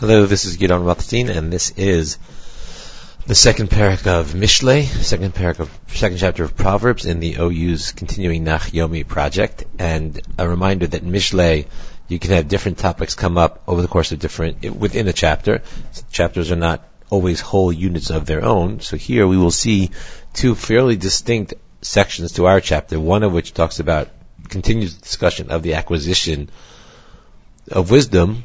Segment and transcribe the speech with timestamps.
[0.00, 2.16] Hello, this is Gidon Rothstein, and this is
[3.26, 7.92] the second parak of Mishle, second parak of second chapter of Proverbs in the OU's
[7.92, 9.64] continuing Nach Yomi project.
[9.78, 11.66] And a reminder that Mishle,
[12.08, 15.60] you can have different topics come up over the course of different within a chapter.
[16.10, 18.80] Chapters are not always whole units of their own.
[18.80, 19.90] So here we will see
[20.32, 22.98] two fairly distinct sections to our chapter.
[22.98, 24.08] One of which talks about
[24.48, 26.48] continues discussion of the acquisition
[27.70, 28.44] of wisdom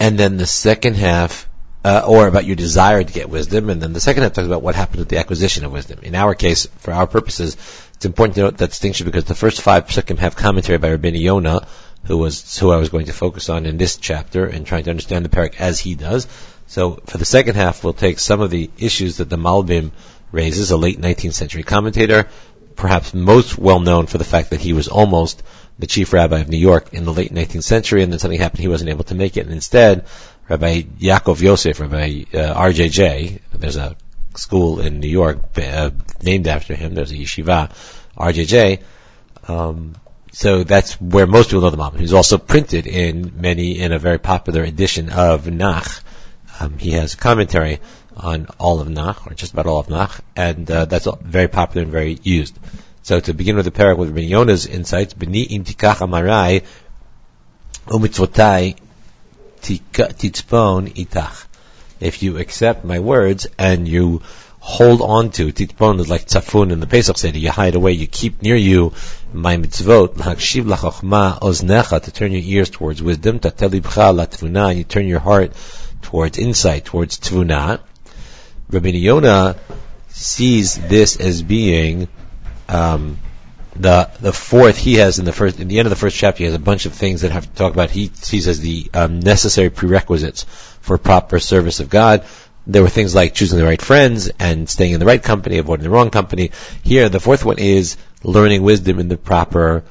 [0.00, 1.48] and then the second half,
[1.84, 4.62] uh, or about your desire to get wisdom, and then the second half talks about
[4.62, 6.00] what happened with the acquisition of wisdom.
[6.02, 7.56] In our case, for our purposes,
[7.94, 11.08] it's important to note that distinction because the first five psukim have commentary by Rabbi
[11.08, 11.66] Yonah,
[12.04, 14.90] who was who I was going to focus on in this chapter and trying to
[14.90, 16.26] understand the parak as he does.
[16.66, 19.92] So for the second half, we'll take some of the issues that the Malbim
[20.32, 22.28] raises, a late 19th century commentator,
[22.74, 25.42] perhaps most well known for the fact that he was almost
[25.78, 28.60] the chief rabbi of New York in the late 19th century, and then something happened,
[28.60, 30.06] he wasn't able to make it, and instead,
[30.48, 33.96] Rabbi Yaakov Yosef, Rabbi uh, RJJ, there's a
[34.34, 35.90] school in New York uh,
[36.22, 37.72] named after him, there's a yeshiva,
[38.16, 38.82] RJJ,
[39.48, 39.94] um,
[40.32, 42.00] so that's where most people know the Malbim.
[42.00, 45.88] He's also printed in many, in a very popular edition of Nach.
[46.60, 47.80] Um, he has a commentary
[48.14, 51.84] on all of Nach, or just about all of Nach, and uh, that's very popular
[51.84, 52.58] and very used.
[53.06, 56.64] So to begin with the parak with Ben Yonah's insights, B'ni im tikach amarai
[57.86, 58.76] umitzvotai
[59.62, 61.44] titzpon itach.
[62.00, 64.22] If you accept my words and you
[64.58, 68.08] hold on to, titzpon is like tzafun in the Pesach Seder, you hide away, you
[68.08, 68.92] keep near you
[69.32, 74.84] my mitzvot, l'hakshiv lachachma oznecha, to turn your ears towards wisdom, tatelibcha latvuna, and you
[74.84, 75.52] turn your heart
[76.02, 77.78] towards insight, towards tvuna.
[78.68, 79.54] Rabbi Yonah
[80.08, 82.08] sees this as being
[82.68, 83.18] um,
[83.74, 86.38] the the fourth he has in the first in the end of the first chapter
[86.38, 88.90] he has a bunch of things that have to talk about he sees as the
[88.94, 90.44] um, necessary prerequisites
[90.80, 92.24] for proper service of God.
[92.68, 95.84] There were things like choosing the right friends and staying in the right company, avoiding
[95.84, 96.50] the wrong company.
[96.82, 99.84] Here, the fourth one is learning wisdom in the proper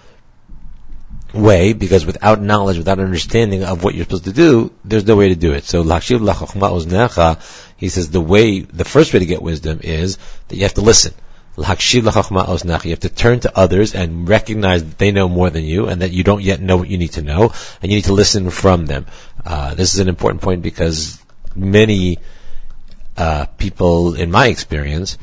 [1.33, 5.29] way, because without knowledge, without understanding of what you're supposed to do, there's no way
[5.29, 5.63] to do it.
[5.63, 5.83] So,
[7.77, 10.81] he says the way, the first way to get wisdom is that you have to
[10.81, 11.13] listen.
[11.57, 16.01] You have to turn to others and recognize that they know more than you and
[16.01, 18.49] that you don't yet know what you need to know and you need to listen
[18.49, 19.05] from them.
[19.45, 21.21] Uh, this is an important point because
[21.55, 22.17] many
[23.17, 25.17] uh, people, in my experience,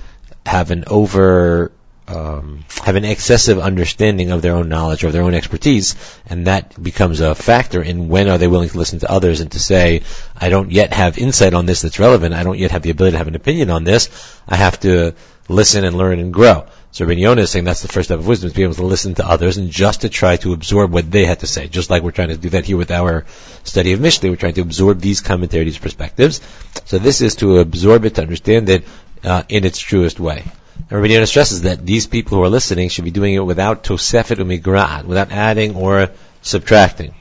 [0.47, 1.73] have an over
[2.09, 5.95] um, have an excessive understanding of their own knowledge or their own expertise,
[6.27, 9.53] and that becomes a factor in when are they willing to listen to others and
[9.53, 10.03] to say,
[10.37, 12.35] I don't yet have insight on this that's relevant.
[12.35, 14.11] I don't yet have the ability to have an opinion on this.
[14.49, 15.15] I have to
[15.49, 16.67] listen and learn and grow.
[16.91, 18.75] So Rabbi Yonah is saying that's the first step of wisdom, is to be able
[18.75, 21.67] to listen to others and just to try to absorb what they had to say.
[21.69, 23.25] Just like we're trying to do that here with our
[23.65, 26.43] study of Mishle, we're trying to absorb these commentaries, perspectives.
[26.85, 28.85] So this is to absorb it, to understand it
[29.25, 30.45] uh, in its truest way.
[30.91, 35.05] Rabbi stresses that these people who are listening should be doing it without tosefet umigra'at,
[35.05, 36.11] without adding or
[36.43, 37.15] subtracting.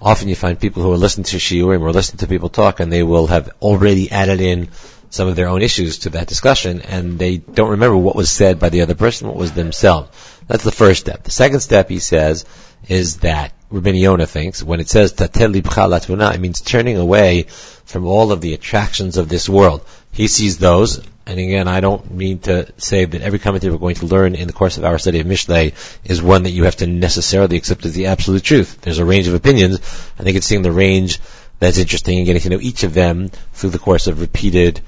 [0.00, 2.92] Often you find people who are listening to shiurim or listening to people talk and
[2.92, 4.68] they will have already added in
[5.10, 8.58] some of their own issues to that discussion, and they don't remember what was said
[8.58, 10.10] by the other person, what was themselves.
[10.46, 11.24] That's the first step.
[11.24, 12.44] The second step, he says,
[12.88, 17.44] is that Rabbi Yonah thinks when it says tatel libcha it means turning away
[17.84, 19.84] from all of the attractions of this world.
[20.12, 23.96] He sees those, and again, I don't mean to say that every commentary we're going
[23.96, 26.76] to learn in the course of our study of Mishle is one that you have
[26.76, 28.80] to necessarily accept as the absolute truth.
[28.80, 29.76] There's a range of opinions.
[30.18, 31.20] I think it's seeing the range
[31.58, 34.80] that's interesting and getting to know each of them through the course of repeated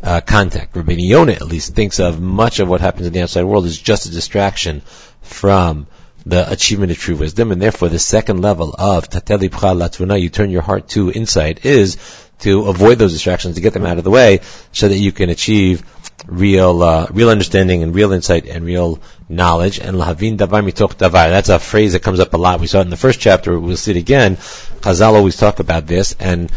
[0.00, 0.76] uh, contact.
[0.76, 3.76] Rabbi Yonah at least thinks of much of what happens in the outside world as
[3.76, 4.82] just a distraction
[5.22, 5.88] from
[6.24, 10.50] the achievement of true wisdom, and therefore the second level of tateli latuna, you turn
[10.50, 11.96] your heart to insight, is
[12.40, 14.40] to avoid those distractions, to get them out of the way,
[14.72, 15.82] so that you can achieve
[16.26, 19.78] real, uh, real understanding and real insight and real knowledge.
[19.80, 21.30] And lahavin davar mitoch davar.
[21.30, 22.60] That's a phrase that comes up a lot.
[22.60, 23.58] We saw it in the first chapter.
[23.58, 24.36] We'll see it again.
[24.36, 26.50] Chazal always talk about this, and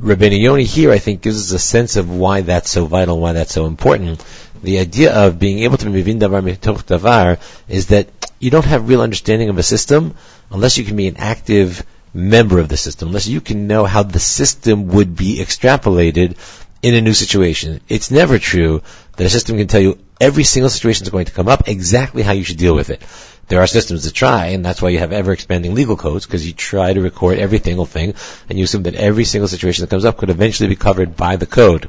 [0.00, 3.34] Rabbeinu Yonah here, I think, gives us a sense of why that's so vital, why
[3.34, 4.24] that's so important.
[4.62, 8.08] The idea of being able to mivin davar mitoch davar is that
[8.38, 10.14] you don't have real understanding of a system
[10.50, 14.02] unless you can be an active member of the system, unless you can know how
[14.02, 16.36] the system would be extrapolated
[16.82, 17.80] in a new situation.
[17.88, 18.82] It's never true
[19.16, 22.22] that a system can tell you every single situation is going to come up, exactly
[22.22, 23.02] how you should deal with it.
[23.48, 26.46] There are systems that try, and that's why you have ever expanding legal codes, because
[26.46, 28.14] you try to record every single thing,
[28.48, 31.36] and you assume that every single situation that comes up could eventually be covered by
[31.36, 31.88] the code.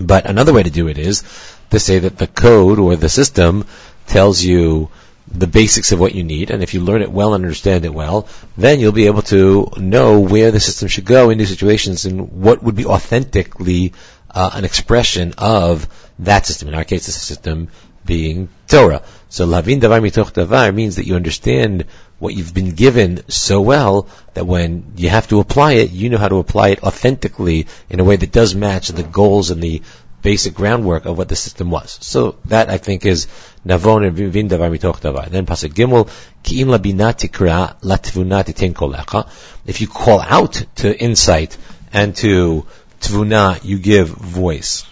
[0.00, 1.22] But another way to do it is
[1.70, 3.64] to say that the code or the system
[4.06, 4.90] tells you
[5.28, 7.94] the basics of what you need, and if you learn it well and understand it
[7.94, 12.04] well, then you'll be able to know where the system should go in new situations
[12.04, 13.92] and what would be authentically
[14.30, 15.88] uh, an expression of
[16.18, 16.68] that system.
[16.68, 17.68] In our case, the system
[18.04, 19.02] being Torah.
[19.28, 21.86] So lavin davar mitoch davar means that you understand
[22.18, 26.18] what you've been given so well that when you have to apply it, you know
[26.18, 29.82] how to apply it authentically in a way that does match the goals and the
[30.22, 31.98] basic groundwork of what the system was.
[32.00, 33.26] So that I think is
[33.66, 35.28] navon and vin mitoch davar.
[35.28, 36.08] Then pasuk gimel
[36.42, 39.28] ki'im labina tikra latvuna kolecha.
[39.66, 41.58] If you call out to insight
[41.92, 42.66] and to
[43.00, 44.84] tvuna, you give voice.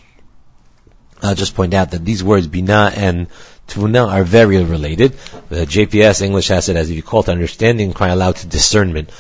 [1.23, 3.29] I'll just point out that these words bina and
[3.69, 5.13] tvuna are very related.
[5.49, 9.11] The JPS English has it as if you call to understanding, cry aloud to discernment.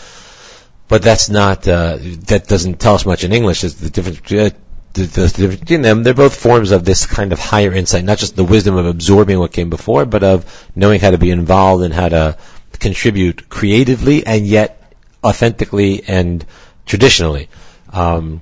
[0.89, 3.63] But that's not, uh, that doesn't tell us much in English.
[3.63, 4.51] It's the difference, uh,
[4.93, 6.03] the, difference between them.
[6.03, 9.39] They're both forms of this kind of higher insight, not just the wisdom of absorbing
[9.39, 12.37] what came before, but of knowing how to be involved and how to
[12.79, 16.45] contribute creatively and yet authentically and
[16.87, 17.49] traditionally.
[17.93, 18.41] Um,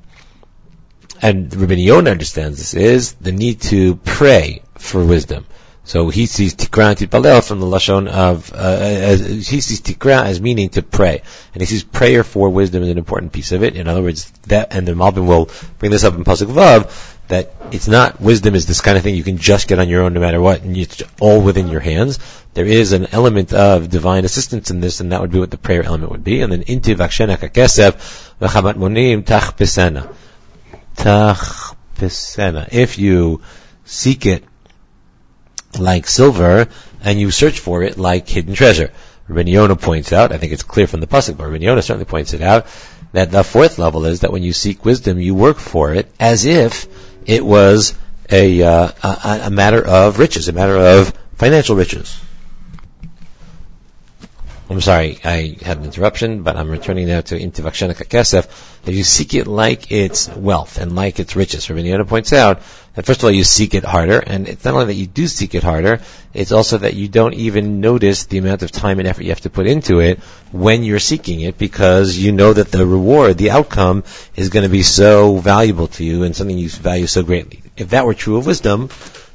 [1.20, 5.46] and Rabbi Yonah understands this, is the need to pray for wisdom.
[5.88, 10.38] So he sees tikra and from the lashon of uh, as, he sees tikra as
[10.38, 11.22] meaning to pray,
[11.54, 13.74] and he sees prayer for wisdom is an important piece of it.
[13.74, 15.48] In other words, that and the Malbim will
[15.78, 19.14] bring this up in pasuk vav that it's not wisdom is this kind of thing
[19.14, 21.80] you can just get on your own no matter what, and it's all within your
[21.80, 22.18] hands.
[22.52, 25.56] There is an element of divine assistance in this, and that would be what the
[25.56, 26.42] prayer element would be.
[26.42, 30.14] And then inti vakshena kakesef v'chamat monim tach pesena
[30.96, 32.68] tachpesena.
[32.72, 33.40] If you
[33.86, 34.44] seek it
[35.78, 36.68] like silver
[37.02, 38.90] and you search for it like hidden treasure.
[39.28, 42.40] Rabbi points out, I think it's clear from the pasuk, but Rabbi certainly points it
[42.40, 42.66] out,
[43.12, 46.46] that the fourth level is that when you seek wisdom, you work for it as
[46.46, 46.86] if
[47.26, 47.94] it was
[48.30, 52.18] a, uh, a, a matter of riches, a matter of financial riches.
[54.70, 59.02] I'm sorry, I had an interruption, but I'm returning now to Intivakshana Kesef, that you
[59.02, 61.70] seek it like its wealth and like its riches.
[61.70, 62.60] Rabbi Yonah points out
[62.94, 65.26] that first of all you seek it harder, and it's not only that you do
[65.26, 66.00] seek it harder,
[66.34, 69.40] it's also that you don't even notice the amount of time and effort you have
[69.40, 70.18] to put into it
[70.52, 74.04] when you're seeking it because you know that the reward, the outcome,
[74.36, 77.62] is going to be so valuable to you and something you value so greatly.
[77.78, 78.90] If that were true of wisdom,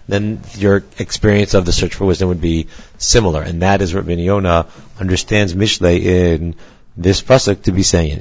[0.08, 2.68] then your experience of the search for wisdom would be
[2.98, 3.42] similar.
[3.42, 4.68] And that is what Yonah
[5.00, 6.56] understands Mishle in
[6.96, 8.20] this pasuk to be saying.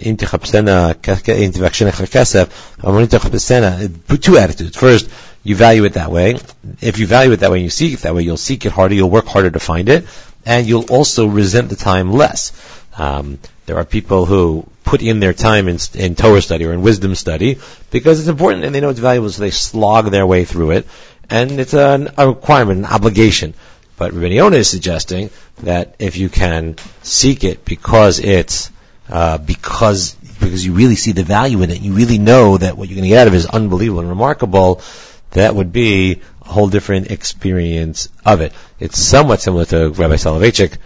[4.21, 4.77] Two attitudes.
[4.77, 5.11] First,
[5.43, 6.39] you value it that way.
[6.81, 8.73] If you value it that way and you seek it that way, you'll seek it
[8.73, 10.07] harder, you'll work harder to find it,
[10.47, 12.53] and you'll also resent the time less.
[12.97, 16.83] Um, there are people who put in their time in, in Torah study or in
[16.83, 17.59] wisdom study
[17.91, 20.87] because it's important and they know it's valuable, so they slog their way through it
[21.31, 23.55] and it's an, a requirement, an obligation.
[23.97, 25.31] But Rabbi Yonah is suggesting
[25.63, 28.71] that if you can seek it because it's
[29.09, 32.89] uh, because because you really see the value in it, you really know that what
[32.89, 34.83] you're going to get out of it is unbelievable and remarkable.
[35.31, 38.53] That would be a whole different experience of it.
[38.81, 40.77] It's somewhat similar to Rabbi Soloveitchik,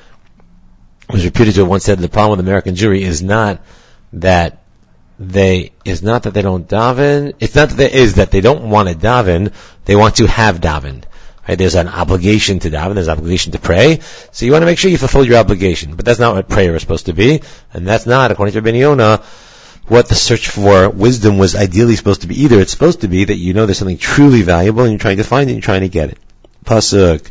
[1.11, 3.61] who's reputed to have once said the problem with American Jewry is not
[4.13, 4.63] that
[5.19, 7.35] they is not that they don't daven.
[7.41, 9.53] It's not that they, is that they don't want to daven.
[9.85, 11.05] They want to have daven.
[11.49, 11.57] Right?
[11.57, 12.95] There's an obligation to daven.
[12.95, 14.01] There's an obligation to pray.
[14.33, 15.97] So you want to make sure you fulfill your obligation.
[15.97, 17.43] But that's not what prayer is supposed to be,
[17.73, 19.23] and that's not, according to Ben Yonah,
[19.89, 22.43] what the search for wisdom was ideally supposed to be.
[22.43, 25.19] Either it's supposed to be that you know there's something truly valuable and you're trying
[25.19, 26.19] to find it, and you're trying to get it.
[26.65, 27.31] Pasuk.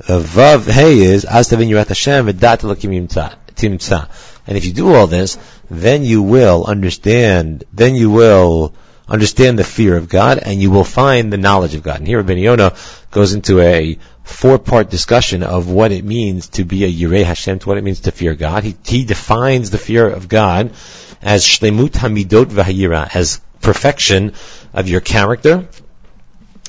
[0.00, 4.08] Vav Hey is as tavin yirat Hashem v'dat timtza.
[4.46, 5.38] And if you do all this,
[5.70, 8.74] then you will understand, then you will
[9.08, 11.98] understand the fear of God and you will find the knowledge of God.
[11.98, 12.74] And here Rabbi Yonah
[13.10, 17.68] goes into a four-part discussion of what it means to be a Yirei Hashem, to
[17.68, 18.64] what it means to fear God.
[18.64, 20.72] He, he defines the fear of God
[21.20, 24.34] as Shlemut Hamidot V'Hayira, as perfection
[24.72, 25.68] of your character,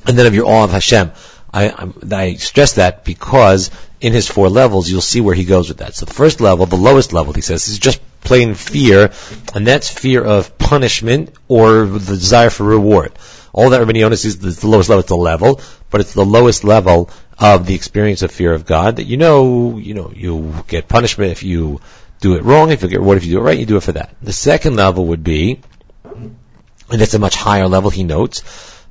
[0.05, 1.11] and then of your awe of Hashem.
[1.53, 3.69] I, I, stress that because
[4.01, 5.93] in his four levels, you'll see where he goes with that.
[5.93, 9.11] So the first level, the lowest level, he says, is just plain fear,
[9.53, 13.13] and that's fear of punishment or the desire for reward.
[13.53, 16.63] All that Rabbi Yonah is the lowest level, it's the level, but it's the lowest
[16.63, 20.87] level of the experience of fear of God that you know, you know, you get
[20.87, 21.81] punishment if you
[22.19, 23.83] do it wrong, if you get reward if you do it right, you do it
[23.83, 24.15] for that.
[24.21, 25.61] The second level would be,
[26.03, 28.41] and it's a much higher level, he notes,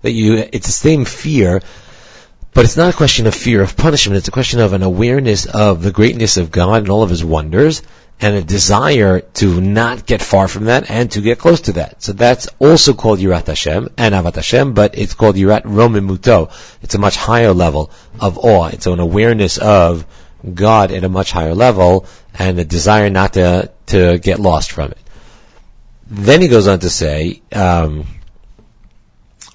[0.02, 1.60] that you, it's the same fear,
[2.54, 4.18] but it's not a question of fear of punishment.
[4.18, 7.24] It's a question of an awareness of the greatness of God and all of His
[7.24, 7.82] wonders,
[8.20, 12.02] and a desire to not get far from that and to get close to that.
[12.02, 16.52] So that's also called Yirat Hashem and Avat Hashem, but it's called Yirat Romimuto.
[16.82, 17.90] It's a much higher level
[18.20, 18.68] of awe.
[18.68, 20.06] It's an awareness of
[20.54, 22.06] God at a much higher level
[22.38, 24.98] and a desire not to, to get lost from it.
[26.06, 28.06] Then he goes on to say, um,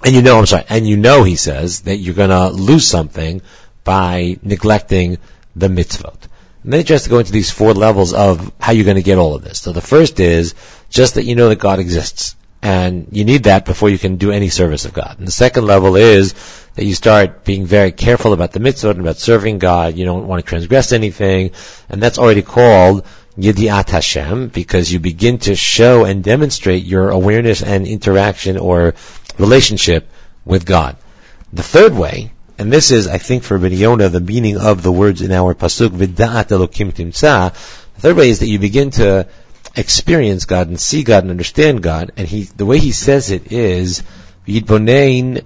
[0.04, 3.42] and you know, I'm sorry, and you know, he says, that you're gonna lose something
[3.84, 5.18] by neglecting
[5.56, 6.28] the mitzvot.
[6.64, 9.42] And then to go into these four levels of how you're gonna get all of
[9.42, 9.60] this.
[9.60, 10.54] So the first is
[10.90, 12.36] just that you know that God exists.
[12.60, 15.18] And you need that before you can do any service of God.
[15.18, 16.34] And the second level is
[16.74, 19.96] that you start being very careful about the mitzvot and about serving God.
[19.96, 21.52] You don't want to transgress anything.
[21.88, 23.06] And that's already called
[23.38, 28.94] Yediat Hashem because you begin to show and demonstrate your awareness and interaction or
[29.38, 30.08] relationship
[30.44, 30.96] with God.
[31.52, 35.22] The third way, and this is, I think, for Yonah, the meaning of the words
[35.22, 37.52] in our pasuk, V'da'at Elokim Timtza,
[37.94, 39.28] the third way is that you begin to
[39.76, 42.12] experience God and see God and understand God.
[42.16, 44.02] And he, the way he says it is,
[44.46, 45.44] Yidbonein,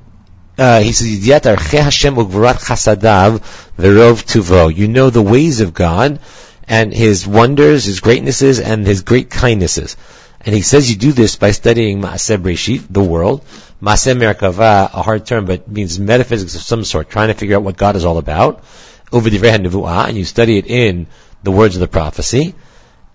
[0.59, 3.41] uh, he says, Yidiyat arche Hashem ugvarat chasadav
[3.77, 4.75] verov tuvo.
[4.75, 6.21] You know the ways of God
[6.69, 9.97] and His wonders, His greatnesses, and His great kindnesses.
[10.45, 13.45] And he says you do this by studying Maaseh Breshit, the world,
[13.83, 17.65] Maaseh Merkava, a hard term, but means metaphysics of some sort, trying to figure out
[17.65, 18.63] what God is all about,
[19.11, 21.09] and you study it in
[21.43, 22.55] the words of the prophecy,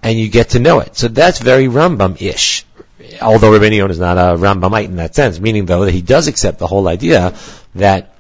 [0.04, 0.98] and you get to know it.
[0.98, 2.66] So that's very Rambam-ish.
[3.22, 6.28] Although Rabbi Yonah is not a Rambamite in that sense, meaning though that he does
[6.28, 7.34] accept the whole idea
[7.76, 8.14] that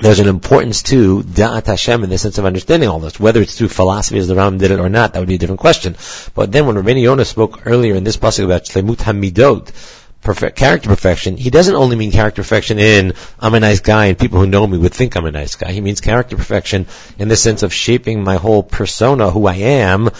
[0.00, 3.18] there's an importance to Da'at Hashem in the sense of understanding all this.
[3.18, 5.38] Whether it's through philosophy as the Rambam did it or not, that would be a
[5.38, 5.96] different question.
[6.36, 10.88] But then when Rabbi Yonah spoke earlier in this passage about Shlemut Hamidot, perfect, character
[10.88, 14.46] perfection, he doesn't only mean character perfection in I'm a nice guy and people who
[14.46, 15.72] know me would think I'm a nice guy.
[15.72, 16.86] He means character perfection
[17.18, 20.10] in the sense of shaping my whole persona, who I am,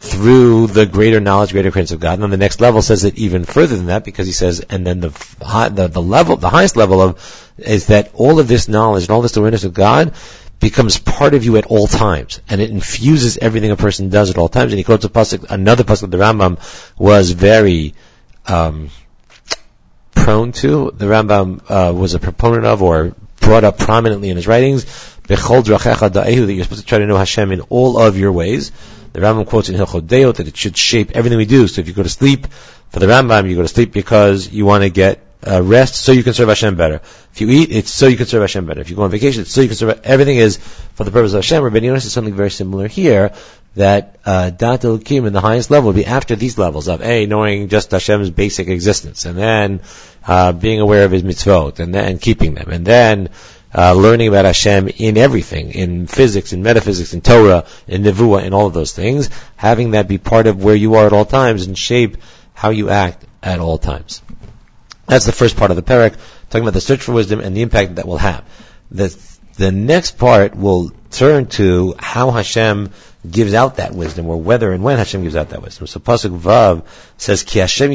[0.00, 2.14] through the greater knowledge, greater presence of God.
[2.14, 4.86] And then the next level says it even further than that because he says, and
[4.86, 5.10] then the,
[5.74, 9.20] the, the level, the highest level of, is that all of this knowledge and all
[9.20, 10.14] this awareness of God
[10.58, 14.38] becomes part of you at all times, and it infuses everything a person does at
[14.38, 14.72] all times.
[14.72, 16.58] And he quotes a pasuk, another pasuk of the Rambam
[16.98, 17.94] was very
[18.46, 18.90] um,
[20.24, 20.90] prone to.
[20.90, 24.84] The Rambam uh, was a proponent of, or brought up prominently in his writings.
[25.26, 28.72] That you're supposed to try to know Hashem in all of your ways.
[29.12, 31.68] The Rambam quotes in Hilchot Deot that it should shape everything we do.
[31.68, 32.46] So if you go to sleep,
[32.90, 36.12] for the Rambam, you go to sleep because you want to get uh, rest so
[36.12, 37.00] you can serve Hashem better.
[37.32, 38.80] If you eat, it's so you can serve Hashem better.
[38.80, 40.00] If you go on vacation, it's so you can serve.
[40.04, 41.62] Everything is for the purpose of Hashem.
[41.62, 43.32] Rabbi Yonah says something very similar here
[43.74, 47.26] that uh, Dat Elokim in the highest level would be after these levels of a
[47.26, 49.80] knowing just Hashem's basic existence, and then
[50.26, 53.30] uh, being aware of His mitzvot, and then keeping them, and then
[53.74, 58.52] uh, learning about Hashem in everything, in physics, in metaphysics, in Torah, in Nevuah, in
[58.52, 61.66] all of those things, having that be part of where you are at all times
[61.66, 62.16] and shape
[62.52, 64.22] how you act at all times.
[65.10, 66.14] That's the first part of the parak,
[66.50, 68.44] talking about the search for wisdom and the impact that will have.
[68.92, 69.08] The,
[69.56, 72.90] the next part will turn to how Hashem
[73.28, 75.88] gives out that wisdom, or whether and when Hashem gives out that wisdom.
[75.88, 76.84] So Pasuk Vav
[77.18, 77.90] says, Ki Hashem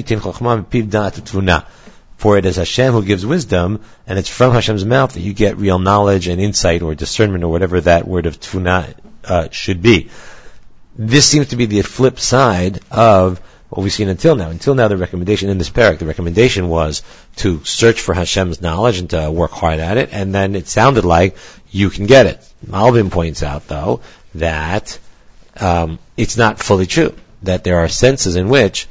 [2.18, 5.58] for it is Hashem who gives wisdom, and it's from Hashem's mouth that you get
[5.58, 8.94] real knowledge and insight or discernment or whatever that word of tfuna
[9.24, 10.10] uh, should be.
[10.98, 14.50] This seems to be the flip side of what we've seen until now.
[14.50, 17.04] Until now, the recommendation in this parak, the recommendation was
[17.38, 21.06] to search for Hashem's knowledge and to work hard at it, and then it sounded
[21.06, 21.38] like
[21.72, 22.48] you can get it.
[22.66, 24.02] Malbim points out, though,
[24.36, 24.98] that
[25.60, 27.14] um, it's not fully true.
[27.44, 28.88] That there are senses in which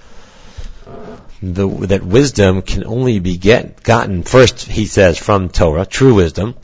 [1.43, 6.55] the, that wisdom can only be get, gotten first, he says, from Torah, true wisdom,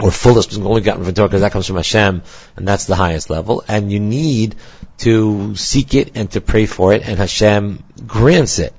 [0.00, 2.22] or fullest wisdom only gotten from Torah because that comes from Hashem,
[2.56, 3.64] and that's the highest level.
[3.68, 4.56] And you need
[4.98, 8.74] to seek it and to pray for it, and Hashem grants it.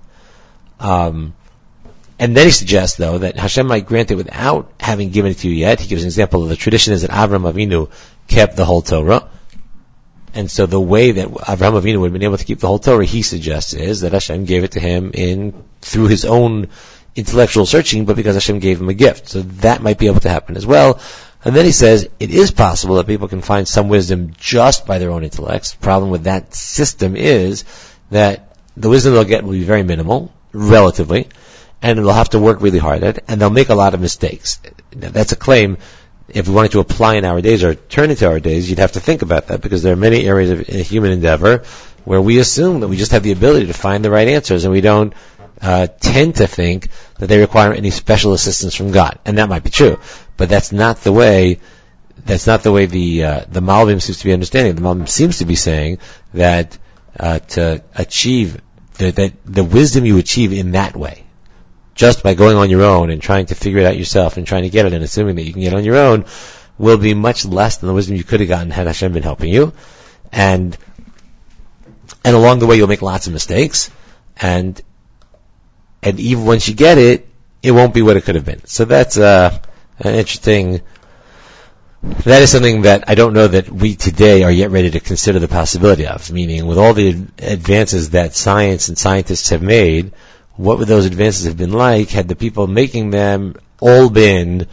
[0.79, 1.33] Um,
[2.19, 5.49] and then he suggests, though, that Hashem might grant it without having given it to
[5.49, 5.79] you yet.
[5.79, 7.89] He gives an example of the tradition is that Avram Avinu
[8.27, 9.29] kept the whole Torah.
[10.33, 12.79] And so the way that Avraham Avinu would have been able to keep the whole
[12.79, 16.67] Torah, he suggests, is that Hashem gave it to him in through his own
[17.15, 19.29] intellectual searching, but because Hashem gave him a gift.
[19.29, 20.99] So that might be able to happen as well.
[21.43, 24.97] And then he says it is possible that people can find some wisdom just by
[24.99, 25.71] their own intellects.
[25.71, 27.63] The problem with that system is
[28.11, 31.29] that the wisdom they'll get will be very minimal, relatively,
[31.81, 34.01] and they'll have to work really hard at it, and they'll make a lot of
[34.01, 34.59] mistakes.
[34.93, 35.77] Now, That's a claim
[36.27, 38.91] if we wanted to apply in our days or turn into our days, you'd have
[38.93, 41.63] to think about that because there are many areas of human endeavor
[42.05, 44.71] where we assume that we just have the ability to find the right answers and
[44.71, 45.13] we don't
[45.61, 49.19] uh, tend to think that they require any special assistance from God.
[49.25, 49.99] And that might be true.
[50.37, 51.59] But that's not the way,
[52.25, 54.75] that's not the way the, uh, the Malbim seems to be understanding.
[54.75, 55.99] The Malbim seems to be saying
[56.33, 56.77] that,
[57.19, 58.61] uh, to achieve,
[58.93, 61.25] the, that the wisdom you achieve in that way,
[61.95, 64.63] just by going on your own and trying to figure it out yourself and trying
[64.63, 66.25] to get it and assuming that you can get it on your own,
[66.77, 69.51] will be much less than the wisdom you could have gotten had Hashem been helping
[69.51, 69.73] you.
[70.31, 70.77] And,
[72.23, 73.91] and along the way you'll make lots of mistakes.
[74.37, 74.81] And,
[76.01, 77.27] and even once you get it,
[77.61, 78.65] it won't be what it could have been.
[78.65, 79.57] So that's, uh,
[79.99, 80.81] an interesting,
[82.01, 85.39] that is something that I don't know that we today are yet ready to consider
[85.39, 86.31] the possibility of.
[86.31, 90.13] Meaning, with all the advances that science and scientists have made,
[90.55, 94.67] what would those advances have been like had the people making them all been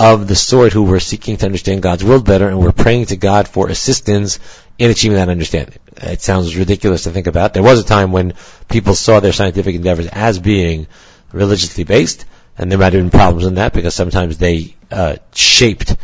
[0.00, 3.16] of the sort who were seeking to understand God's world better and were praying to
[3.16, 4.40] God for assistance
[4.78, 5.78] in achieving that understanding.
[5.98, 7.52] It sounds ridiculous to think about.
[7.52, 8.32] There was a time when
[8.70, 10.86] people saw their scientific endeavors as being
[11.32, 12.24] religiously based,
[12.56, 15.94] and there might have been problems in that because sometimes they uh, shaped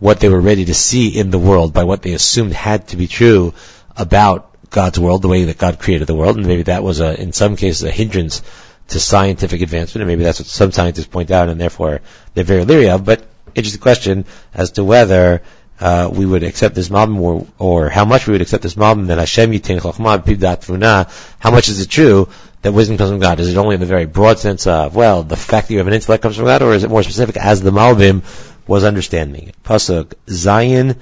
[0.00, 2.98] what they were ready to see in the world by what they assumed had to
[2.98, 3.54] be true
[3.96, 7.18] about God's world, the way that God created the world, and maybe that was a,
[7.18, 8.42] in some cases, a hindrance
[8.88, 12.02] to scientific advancement, and maybe that's what some scientists point out, and therefore
[12.34, 13.02] they're very leery of.
[13.02, 15.42] But interesting question as to whether
[15.80, 19.08] uh, we would accept this malbim or, or how much we would accept this malbim
[19.08, 22.28] that Hashem yitin chokhmah pivdat How much is it true
[22.62, 23.40] that wisdom comes from God?
[23.40, 25.86] Is it only in the very broad sense of well, the fact that you have
[25.86, 28.22] an intellect comes from God, or is it more specific as the malbim
[28.66, 29.62] was understanding it?
[29.62, 30.96] Pasuk Zion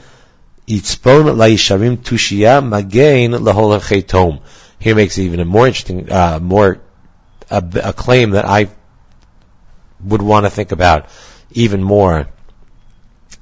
[0.67, 4.43] itzpon la'isharim tushia magain lahol
[4.79, 6.81] Here makes even a more interesting, uh, more
[7.51, 8.69] a, a claim that I
[10.01, 11.09] would want to think about
[11.53, 12.29] even more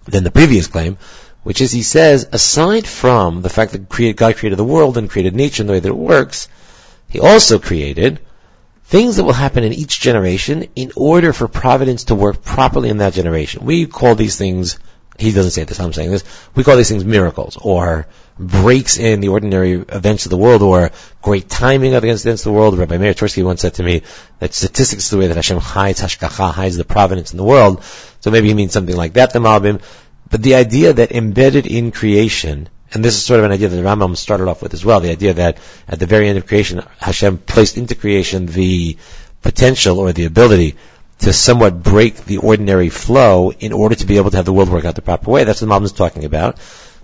[0.04, 0.98] than the previous claim,
[1.42, 5.34] which is he says, aside from the fact that God created the world and created
[5.34, 6.48] nature in the way that it works,
[7.08, 8.20] he also created
[8.84, 12.98] things that will happen in each generation in order for providence to work properly in
[12.98, 13.64] that generation.
[13.64, 14.78] We call these things,
[15.18, 18.06] he doesn't say this, I'm saying this, we call these things miracles, or
[18.38, 20.90] breaks in the ordinary events of the world, or
[21.20, 22.78] great timing of against events of the world.
[22.78, 24.02] Rabbi Meir Twersky once said to me
[24.38, 27.82] that statistics is the way that Hashem hides Hashgacha, hides the providence in the world.
[28.22, 29.82] So maybe he means something like that, the Malbim.
[30.30, 33.76] But the idea that embedded in creation, and this is sort of an idea that
[33.76, 36.46] the Rambam started off with as well, the idea that at the very end of
[36.46, 38.96] creation, Hashem placed into creation the
[39.42, 40.76] potential or the ability
[41.18, 44.70] to somewhat break the ordinary flow in order to be able to have the world
[44.70, 45.44] work out the proper way.
[45.44, 46.58] That's what the Malbim is talking about.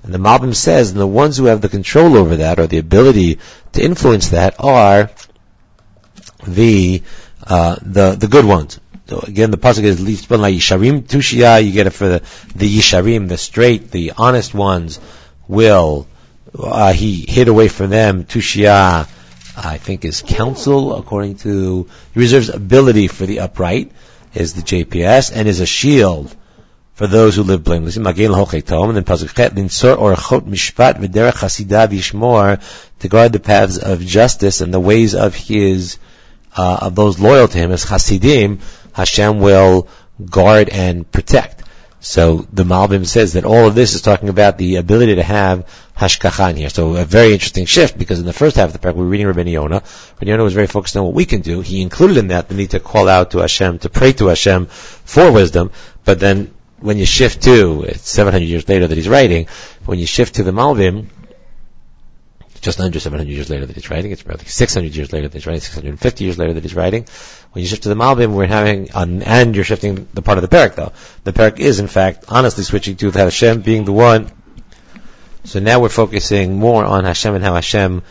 [0.05, 2.79] And the Malbim says, and the ones who have the control over that or the
[2.79, 3.39] ability
[3.73, 5.11] to influence that are
[6.47, 7.03] the
[7.45, 8.81] uh, the the good ones.
[9.09, 11.65] So again, the pasuk is litzban la yisharim tushia.
[11.65, 12.23] You get it for the
[12.55, 15.01] the yisharim, the straight, the honest ones
[15.47, 16.07] will.
[16.59, 19.09] Uh, he hid away from them tushia.
[19.57, 23.93] I think is counsel according to he reserves ability for the upright
[24.35, 26.35] is the JPS and is a shield
[26.93, 28.05] for those who live blamelessly.
[28.05, 32.63] And then pasuk chet linsor orachot mishpat v'derech chasida v'yishmor
[32.99, 35.99] to guard the paths of justice and the ways of his
[36.57, 38.59] uh, of those loyal to him as chasidim
[38.99, 39.87] Hashem will
[40.25, 41.63] guard and protect.
[42.01, 45.67] So the Malbim says that all of this is talking about the ability to have
[45.97, 46.69] hashkachan here.
[46.69, 49.09] So a very interesting shift because in the first half of the parak we were
[49.09, 49.83] reading Rabbi Yonah.
[50.15, 51.61] Rabbi Yonah was very focused on what we can do.
[51.61, 54.67] He included in that the need to call out to Hashem, to pray to Hashem
[54.67, 55.71] for wisdom.
[56.05, 59.47] But then when you shift to, it's 700 years later that he's writing,
[59.87, 61.07] when you shift to the Malbim,
[62.61, 64.11] just under 700 years later that he's writing.
[64.11, 67.07] It's probably 600 years later that he's writing, 650 years later that he's writing.
[67.53, 70.43] When you shift to the Malbim, we're having, um, and you're shifting the part of
[70.43, 70.93] the Parak though.
[71.25, 74.31] The Parak is in fact honestly switching to Hashem being the one.
[75.45, 78.03] So now we're focusing more on Hashem and how Hashem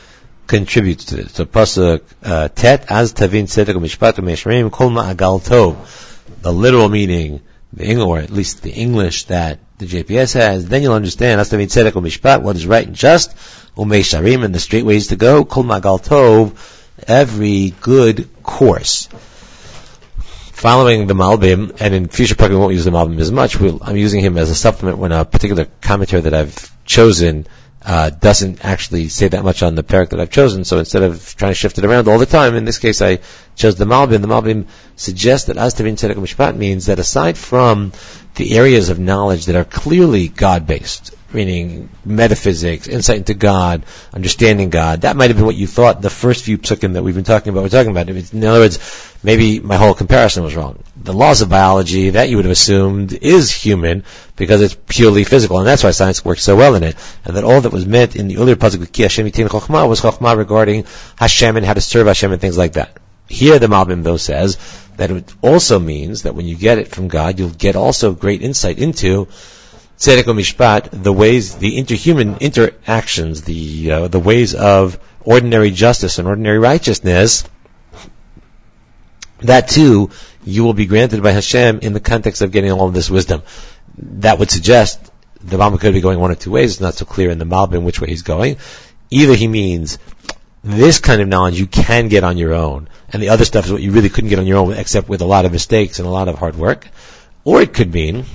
[0.47, 1.29] contributes to it.
[1.29, 5.77] So Pasuk, uh, Tet, Az Tavin Tzedek Mishpat Meshrim Kol Ma'agal.
[6.41, 7.41] The literal meaning,
[7.73, 11.49] the English, or at least the English that the JPS has, then you'll understand Az
[11.49, 13.35] Tavin Tzedek Mishpat, what is right and just,
[13.77, 16.55] Umei Sharim, and the straight ways to go, Kol Magal Tov,
[17.07, 19.07] every good course.
[20.53, 23.95] Following the Malbim, and in future probably won't use the Malbim as much, we'll, I'm
[23.95, 27.45] using him as a supplement when a particular commentary that I've chosen
[27.87, 30.65] uh, doesn't actually say that much on the parak that I've chosen.
[30.65, 33.19] So instead of trying to shift it around all the time, in this case I
[33.55, 34.21] chose the Malbim.
[34.21, 37.93] The Malbim suggests that Astavin Tzedek Mishpat means that aside from
[38.35, 45.01] the areas of knowledge that are clearly God-based, meaning metaphysics, insight into God, understanding God.
[45.01, 47.51] That might have been what you thought the first few psukim that we've been talking
[47.51, 47.63] about.
[47.63, 48.09] We're talking about.
[48.09, 48.79] In other words,
[49.23, 50.83] maybe my whole comparison was wrong.
[50.95, 54.03] The laws of biology that you would have assumed is human
[54.35, 56.95] because it's purely physical, and that's why science works so well in it.
[57.25, 60.01] And that all that was meant in the earlier pasuk with Ki Hashem Chochmah was
[60.01, 60.85] Chochmah regarding
[61.17, 62.97] Hashem and how to serve Hashem and things like that.
[63.27, 64.57] Here the Malbim though says
[64.95, 68.41] that it also means that when you get it from God, you'll get also great
[68.41, 69.27] insight into
[69.97, 76.27] tzedek mishpat, the ways, the interhuman interactions, the uh, the ways of ordinary justice and
[76.27, 77.43] ordinary righteousness.
[79.39, 80.09] That too,
[80.43, 83.43] you will be granted by Hashem in the context of getting all of this wisdom.
[83.97, 84.99] That would suggest
[85.43, 86.73] the Malbim could be going one or two ways.
[86.73, 88.57] It's not so clear in the Malbim which way he's going.
[89.09, 89.99] Either he means
[90.63, 93.71] this kind of knowledge you can get on your own, and the other stuff is
[93.71, 96.07] what you really couldn't get on your own, except with a lot of mistakes and
[96.07, 96.87] a lot of hard work.
[97.43, 98.25] Or it could mean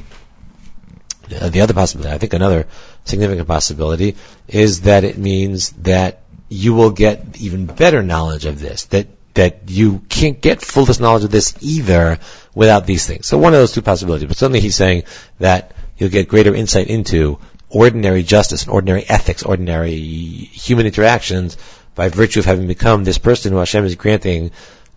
[1.28, 2.14] the other possibility.
[2.14, 2.66] I think another
[3.04, 4.16] significant possibility
[4.48, 8.86] is that it means that you will get even better knowledge of this.
[8.86, 12.18] That that you can't get fullest knowledge of this either
[12.54, 13.26] without these things.
[13.26, 14.28] So one of those two possibilities.
[14.28, 15.04] But certainly he's saying
[15.38, 17.38] that you'll get greater insight into
[17.70, 21.56] ordinary justice and ordinary ethics, ordinary human interactions
[21.94, 24.50] by virtue of having become this person who Hashem is granting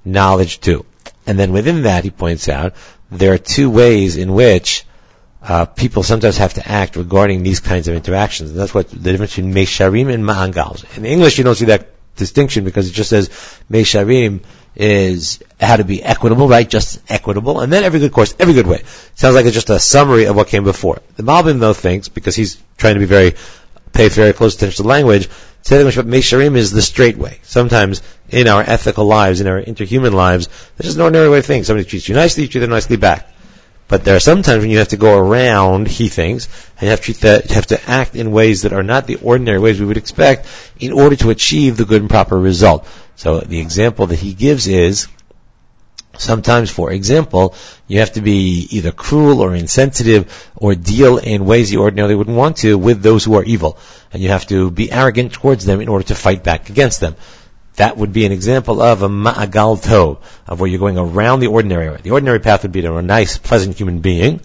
[0.04, 0.86] knowledge to.
[1.26, 2.74] And then within that, he points out,
[3.12, 4.86] there are two ways in which
[5.48, 8.50] uh, people sometimes have to act regarding these kinds of interactions.
[8.50, 10.98] And that's what the difference between Mesharim and Ma'angals.
[10.98, 13.30] In English, you don't see that distinction because it just says
[13.70, 14.42] Mesharim
[14.76, 16.68] is how to be equitable, right?
[16.68, 17.60] Just equitable.
[17.60, 18.82] And then every good course, every good way.
[19.14, 21.02] Sounds like it's just a summary of what came before.
[21.16, 23.36] The Malbim though thinks, because he's trying to be very,
[23.94, 25.30] pay very close attention to language,
[25.64, 27.40] Mesharim is the straight way.
[27.44, 31.46] Sometimes in our ethical lives, in our interhuman lives, there's just an ordinary way of
[31.46, 31.66] thinking.
[31.66, 33.30] Somebody treats you nicely, you treat them nicely back.
[33.88, 36.48] But there are sometimes when you have to go around, he thinks,
[36.80, 39.60] and you have to, that, have to act in ways that are not the ordinary
[39.60, 40.48] ways we would expect
[40.80, 42.88] in order to achieve the good and proper result.
[43.16, 45.08] So the example that he gives is,
[46.18, 47.54] sometimes, for example,
[47.88, 52.36] you have to be either cruel or insensitive or deal in ways you ordinarily wouldn't
[52.36, 53.78] want to with those who are evil.
[54.12, 57.16] And you have to be arrogant towards them in order to fight back against them.
[57.76, 61.48] That would be an example of a ma'agal tov, of where you're going around the
[61.48, 62.02] ordinary.
[62.02, 64.42] The ordinary path would be to a nice, pleasant human being.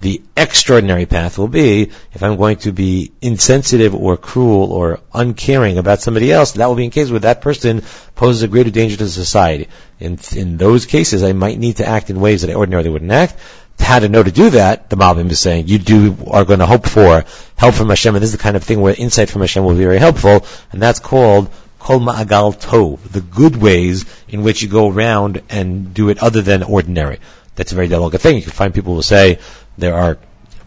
[0.00, 5.76] The extraordinary path will be if I'm going to be insensitive or cruel or uncaring
[5.78, 7.82] about somebody else, that will be in cases where that person
[8.14, 9.68] poses a greater danger to society.
[9.98, 13.10] In, in those cases, I might need to act in ways that I ordinarily wouldn't
[13.10, 13.36] act.
[13.80, 16.66] How to know to do that, the Malbim is saying, you do are going to
[16.66, 17.24] hope for
[17.56, 19.74] help from Hashem, and this is the kind of thing where insight from Hashem will
[19.74, 24.68] be very helpful, and that's called kol ma'agal tov, the good ways in which you
[24.68, 27.18] go around and do it other than ordinary.
[27.56, 28.36] That's a very delicate thing.
[28.36, 29.38] You can find people who say
[29.76, 30.18] there are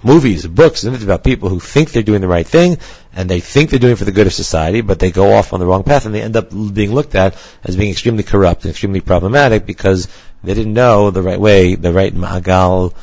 [0.04, 2.78] movies, books, and it's about people who think they're doing the right thing,
[3.14, 5.54] and they think they're doing it for the good of society, but they go off
[5.54, 8.64] on the wrong path, and they end up being looked at as being extremely corrupt
[8.64, 10.08] and extremely problematic because
[10.44, 12.94] they didn't know the right way, the right ma'agal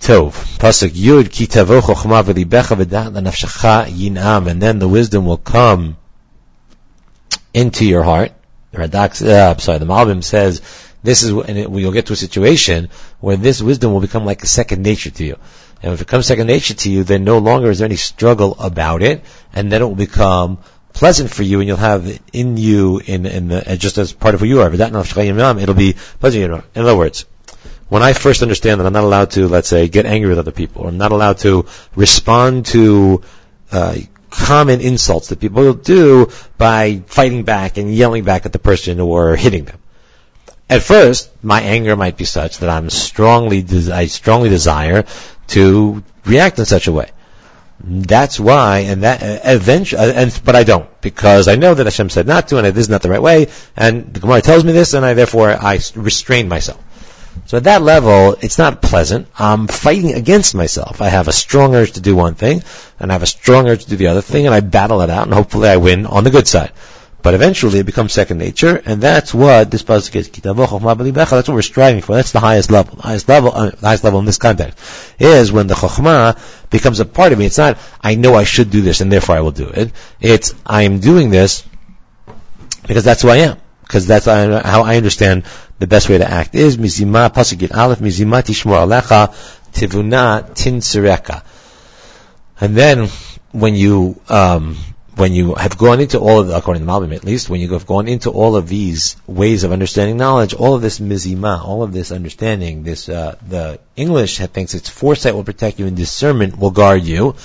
[0.00, 0.58] tov.
[0.58, 5.96] Pasuk Yud, ki tavo chokhma v'libecha yinam, and then the wisdom will come
[7.56, 8.32] into your heart.
[8.72, 10.60] Radak, uh, I'm sorry, the Malbim says
[11.02, 12.90] this is, and it, you'll get to a situation
[13.20, 15.38] where this wisdom will become like a second nature to you.
[15.82, 18.56] And if it becomes second nature to you, then no longer is there any struggle
[18.58, 20.58] about it, and then it will become
[20.92, 24.40] pleasant for you, and you'll have in you, in, in the, just as part of
[24.40, 24.72] who you are.
[24.72, 26.64] It'll be pleasant.
[26.74, 27.24] In other words,
[27.88, 30.50] when I first understand that I'm not allowed to, let's say, get angry with other
[30.50, 33.22] people, or I'm not allowed to respond to
[33.70, 33.96] uh,
[34.30, 39.36] common insults that people do by fighting back and yelling back at the person or
[39.36, 39.78] hitting them.
[40.68, 45.04] At first, my anger might be such that I'm strongly, I strongly desire
[45.48, 47.10] to react in such a way.
[47.78, 52.08] That's why, and that eventually, uh, and but I don't because I know that Hashem
[52.08, 54.72] said not to, and this is not the right way, and the Gemara tells me
[54.72, 56.82] this, and I therefore I restrain myself.
[57.44, 59.28] So at that level, it's not pleasant.
[59.38, 61.00] I'm fighting against myself.
[61.00, 62.62] I have a strong urge to do one thing,
[62.98, 65.10] and I have a strong urge to do the other thing, and I battle it
[65.10, 66.72] out, and hopefully I win on the good side.
[67.22, 70.28] But eventually it becomes second nature, and that's what this pasuk is.
[70.30, 72.14] That's what we're striving for.
[72.14, 72.94] That's the highest level.
[72.96, 74.78] The highest level, uh, the highest level in this context
[75.18, 76.38] is when the chokhmah
[76.70, 77.46] becomes a part of me.
[77.46, 79.90] It's not I know I should do this and therefore I will do it.
[80.20, 81.64] It's I am doing this
[82.86, 83.56] because that's who I am.
[83.86, 85.44] Because that's how I understand
[85.78, 89.32] the best way to act is mizima pasuk aleph mizima tishmor alecha
[89.72, 91.44] tivuna tinsereka.
[92.60, 93.08] And then
[93.52, 94.76] when you um,
[95.14, 97.72] when you have gone into all of the, according to Malbim at least, when you
[97.72, 101.82] have gone into all of these ways of understanding knowledge, all of this mizima, all
[101.82, 106.58] of this understanding, this uh, the English thinks its foresight will protect you and discernment
[106.58, 107.36] will guard you.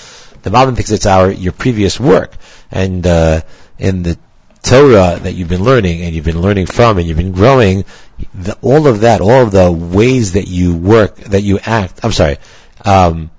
[0.41, 2.35] The Malbim thinks it's our your previous work,
[2.71, 3.41] and uh,
[3.77, 4.17] in the
[4.63, 7.85] Torah that you've been learning and you've been learning from and you've been growing,
[8.33, 12.11] the, all of that, all of the ways that you work, that you act, I'm
[12.11, 12.37] sorry,
[12.85, 13.31] um,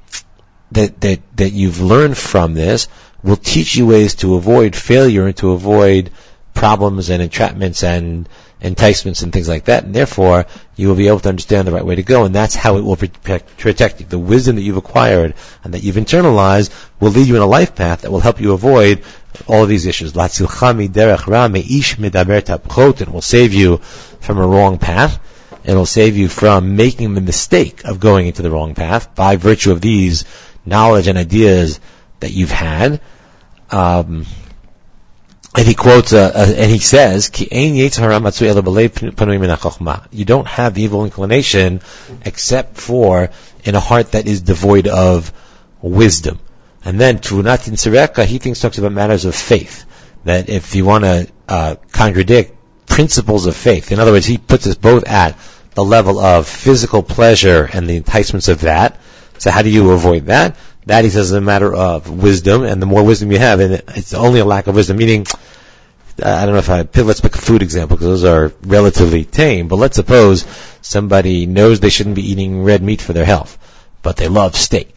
[0.73, 2.89] that, that, that you've learned from this
[3.23, 6.11] will teach you ways to avoid failure and to avoid
[6.55, 8.29] problems and entrapments and
[8.61, 11.85] enticements and things like that, and therefore you will be able to understand the right
[11.85, 14.07] way to go, and that's how it will protect, protect you.
[14.07, 17.75] The wisdom that you've acquired and that you've internalized will lead you in a life
[17.75, 19.05] path that will help you avoid
[19.47, 20.13] all of these issues.
[20.13, 23.01] Latzilchami derech ra ish medaber tapchot.
[23.01, 25.21] It will save you from a wrong path.
[25.65, 29.37] It will save you from making the mistake of going into the wrong path by
[29.37, 30.25] virtue of these
[30.67, 31.79] knowledge and ideas
[32.21, 33.01] that you've had.
[33.71, 34.27] Um,
[35.55, 37.47] and he quotes, uh, uh, and he says, You
[40.25, 41.81] don't have evil inclination
[42.25, 43.29] except for
[43.65, 45.31] in a heart that is devoid of
[45.83, 46.39] wisdom.
[46.85, 49.87] And then, Tunatin Sireka, he thinks talks about matters of faith.
[50.25, 54.67] That if you want to uh, contradict principles of faith, in other words, he puts
[54.67, 55.37] us both at
[55.75, 58.99] the level of physical pleasure and the enticements of that.
[59.39, 60.57] So how do you avoid that?
[60.87, 63.83] That he says is a matter of wisdom, and the more wisdom you have, and
[63.97, 65.27] it's only a lack of wisdom, meaning,
[66.23, 69.25] uh, I don't know if I, let's make a food example, because those are relatively
[69.25, 70.45] tame, but let's suppose
[70.83, 73.59] somebody knows they shouldn't be eating red meat for their health,
[74.03, 74.92] but they love steak.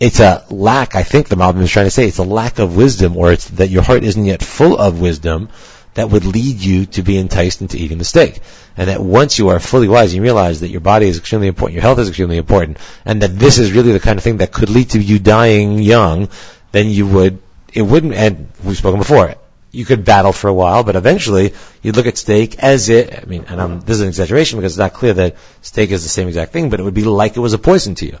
[0.00, 2.76] It's a lack, I think the Malbim is trying to say, it's a lack of
[2.76, 5.48] wisdom, or it's that your heart isn't yet full of wisdom,
[5.94, 8.40] that would lead you to be enticed into eating the steak.
[8.76, 11.74] And that once you are fully wise, you realize that your body is extremely important,
[11.74, 14.52] your health is extremely important, and that this is really the kind of thing that
[14.52, 16.28] could lead to you dying young,
[16.72, 17.40] then you would,
[17.72, 19.34] it wouldn't, and we've spoken before,
[19.70, 23.24] you could battle for a while, but eventually you'd look at steak as it, I
[23.24, 26.08] mean, and I'm, this is an exaggeration because it's not clear that steak is the
[26.08, 28.18] same exact thing, but it would be like it was a poison to you.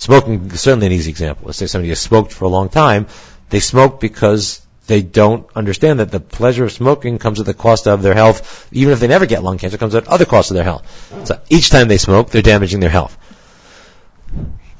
[0.00, 1.46] Smoking is certainly an easy example.
[1.46, 3.06] Let's say somebody has smoked for a long time.
[3.50, 7.86] They smoke because they don't understand that the pleasure of smoking comes at the cost
[7.86, 8.66] of their health.
[8.72, 11.26] Even if they never get lung cancer, it comes at other costs of their health.
[11.26, 13.18] So each time they smoke, they're damaging their health.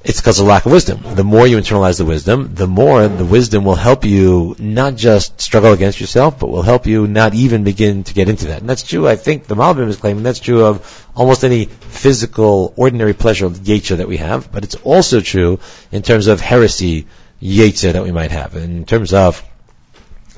[0.02, 1.00] It's because of lack of wisdom.
[1.14, 5.42] The more you internalize the wisdom, the more the wisdom will help you not just
[5.42, 8.60] struggle against yourself, but will help you not even begin to get into that.
[8.60, 12.72] And that's true, I think the Malbim is claiming that's true of almost any physical,
[12.76, 15.60] ordinary pleasure of yetzer that we have, but it's also true
[15.92, 17.06] in terms of heresy
[17.42, 18.56] yetzer that we might have.
[18.56, 19.42] In terms of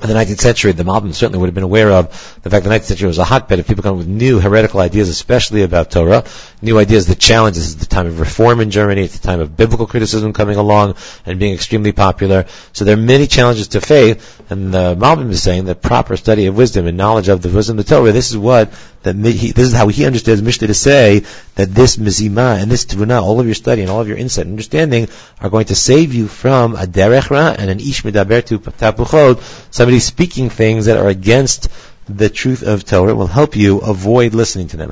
[0.03, 2.09] in the 19th century, the Malbim certainly would have been aware of
[2.43, 4.81] the fact that the 19th century was a hotbed of people coming with new heretical
[4.81, 6.25] ideas, especially about Torah,
[6.61, 7.55] new ideas that challenge.
[7.55, 9.03] This is the time of reform in Germany.
[9.03, 12.47] It's the time of biblical criticism coming along and being extremely popular.
[12.73, 16.47] So there are many challenges to faith, and the Malbim is saying that proper study
[16.47, 19.51] of wisdom and knowledge of the wisdom of the Torah, this is what that he,
[19.51, 21.23] this is how he understands Mishle to say
[21.55, 24.45] that this mizima and this tevuna, all of your study and all of your insight
[24.45, 25.07] and understanding
[25.39, 29.41] are going to save you from a derech and an ish medaber tu tapuchod,
[29.73, 31.69] somebody speaking things that are against
[32.07, 34.89] the truth of Torah will help you avoid listening to them.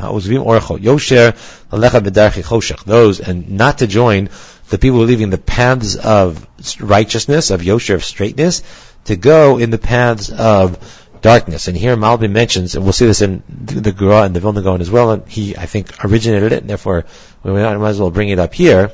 [2.86, 4.30] Those and not to join
[4.70, 6.48] the people who are leaving the paths of
[6.80, 8.64] righteousness, of Yosher, of straightness,
[9.06, 11.68] to go in the paths of darkness.
[11.68, 14.82] And here Malbim mentions, and we'll see this in the Gra and the Vilna Gaon
[14.82, 17.06] as well, and he, I think, originated it, and therefore
[17.44, 18.92] we might as well bring it up here.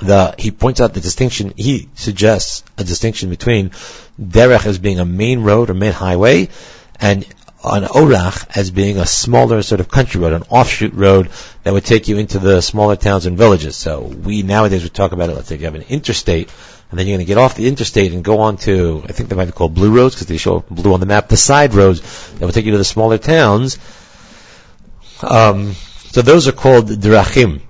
[0.00, 3.70] The, he points out the distinction, he suggests a distinction between
[4.20, 6.50] Derech as being a main road or main highway,
[7.00, 7.26] and
[7.64, 11.30] an Orach as being a smaller sort of country road, an offshoot road
[11.64, 13.76] that would take you into the smaller towns and villages.
[13.76, 16.50] So we nowadays would talk about it, let's say you have an interstate,
[16.90, 19.28] and then you're going to get off the interstate and go on to, I think
[19.28, 21.74] they might be called blue roads because they show blue on the map, the side
[21.74, 22.00] roads
[22.32, 23.78] that will take you to the smaller towns.
[25.22, 27.60] Um, so those are called drachim.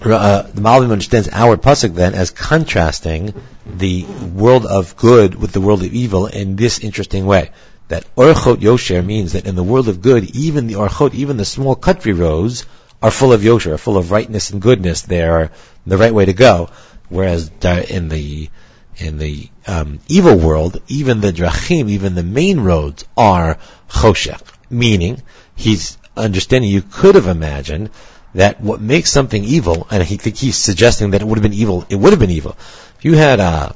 [0.00, 3.34] Uh, the Malbim understands our pasuk then as contrasting
[3.66, 7.50] the world of good with the world of evil in this interesting way.
[7.88, 11.44] That orchot yosher means that in the world of good, even the orchot, even the
[11.44, 12.64] small country roads,
[13.02, 15.02] are full of yosher, are full of rightness and goodness.
[15.02, 15.50] They are
[15.86, 16.70] the right way to go.
[17.12, 18.48] Whereas in the
[18.96, 24.42] in the um, evil world, even the drachim, even the main roads are choshech.
[24.70, 25.22] Meaning,
[25.54, 26.70] he's understanding.
[26.70, 27.90] You could have imagined
[28.34, 31.84] that what makes something evil, and he he's suggesting that it would have been evil.
[31.90, 32.56] It would have been evil
[32.98, 33.74] if you had a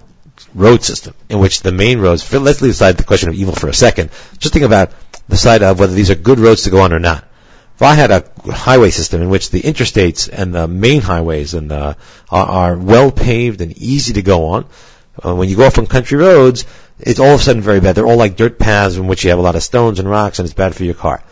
[0.55, 2.33] road system in which the main roads.
[2.33, 4.11] Let's leave aside the question of evil for a second.
[4.39, 4.93] Just think about
[5.29, 7.25] the side of whether these are good roads to go on or not.
[7.77, 11.71] If I had a highway system in which the interstates and the main highways and
[11.71, 11.99] the,
[12.31, 14.65] are, are, well paved and easy to go on,
[15.23, 16.65] uh, when you go off on country roads,
[16.99, 17.95] it's all of a sudden very bad.
[17.95, 20.39] They're all like dirt paths in which you have a lot of stones and rocks,
[20.39, 21.23] and it's bad for your car.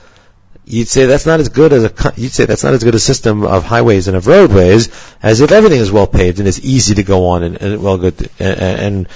[0.66, 2.98] You'd say that's not as good as a you'd say that's not as good a
[2.98, 4.90] system of highways and of roadways
[5.22, 7.98] as if everything is well paved and it's easy to go on and, and well
[7.98, 9.08] good and, and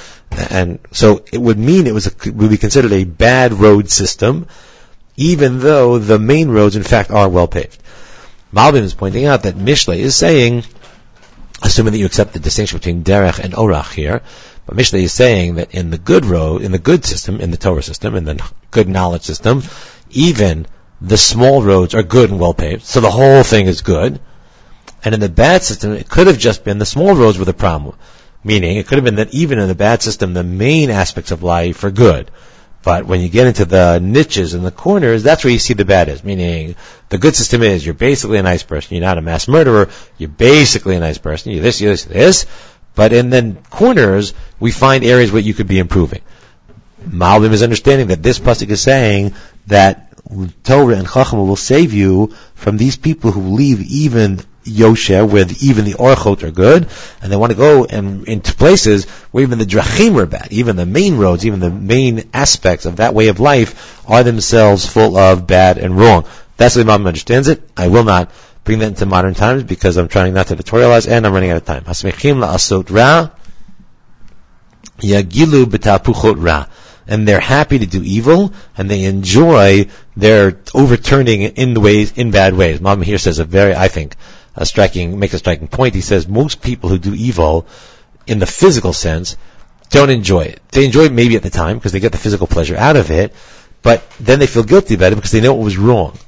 [0.51, 4.47] and so it would mean it was a, would be considered a bad road system
[5.19, 7.83] even though the main roads, in fact, are well paved.
[8.55, 10.63] Malbim is pointing out that Mishle is saying,
[11.61, 14.23] assuming that you accept the distinction between derech and orach here,
[14.65, 17.57] but Mishle is saying that in the good road, in the good system, in the
[17.57, 19.65] Torah system, in the good knowledge system,
[20.11, 20.67] even
[21.01, 24.21] the small roads are good and well paved, so the whole thing is good.
[25.05, 27.53] And in the bad system, it could have just been the small roads were the
[27.53, 27.97] problem.
[28.45, 31.43] Meaning, it could have been that even in the bad system, the main aspects of
[31.43, 32.31] life are good
[32.89, 35.85] But when you get into the niches and the corners, that's where you see the
[35.85, 36.25] bad is.
[36.25, 36.75] Meaning,
[37.11, 38.97] the good system is you're basically a nice person.
[38.97, 39.91] You're not a mass murderer.
[40.17, 41.53] You're basically a nice person.
[41.53, 42.47] You're this, you're this, this.
[42.95, 46.23] But in the corners, we find areas where you could be improving.
[47.07, 49.35] Malbim is understanding that this pasuk is saying
[49.67, 50.11] that
[50.65, 55.57] Torah and Chacham will save you from these people who leave even Yosher, where the,
[55.67, 56.89] even the Orchot are good,
[57.23, 60.77] and they want to go and into places where even the Drachim are bad, even
[60.77, 65.17] the main roads, even the main aspects of that way of life are themselves full
[65.17, 66.25] of bad and wrong.
[66.57, 67.63] That's the Malbim understands it.
[67.77, 68.31] I will not
[68.65, 71.57] bring that into modern times because I'm trying not to editorialize and I'm running out
[71.57, 71.85] of time.
[71.85, 73.31] Hasmechim la'asot ra,
[75.01, 76.67] yagilu b'tahpuchot ra
[77.09, 82.31] and they're happy to do evil, and they enjoy their overturning in the ways, in
[82.31, 82.81] bad ways.
[82.81, 84.15] Malbim here says a very, I think,
[84.59, 85.95] a striking, a striking point.
[85.95, 87.67] He says most people who do evil,
[88.27, 89.37] in the physical sense,
[89.89, 90.61] don't enjoy it.
[90.73, 93.11] They enjoy it maybe at the time because they get the physical pleasure out of
[93.11, 93.33] it,
[93.83, 96.19] but then they feel guilty about it because they know it was wrong.